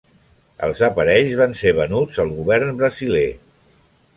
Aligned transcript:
Els 0.67 0.79
aparells 0.87 1.35
van 1.41 1.53
ser 1.59 1.73
venuts 1.81 2.23
al 2.25 2.33
govern 2.39 2.73
brasiler. 2.81 3.25